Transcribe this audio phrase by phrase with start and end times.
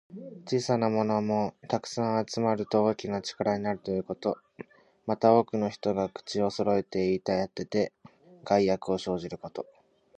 [0.47, 4.39] 小さなものも、たくさん集まると大きな力になるということ。
[5.05, 7.93] また、多くの人が口をそろえて言いたてて、
[8.43, 9.67] 害悪を生じること。